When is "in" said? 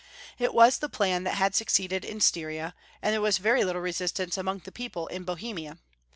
2.03-2.21, 5.05-5.21